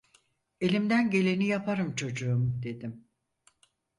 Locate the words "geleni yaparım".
1.09-1.95